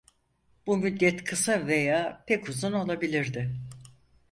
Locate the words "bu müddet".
0.67-1.23